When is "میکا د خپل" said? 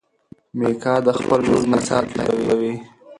0.57-1.39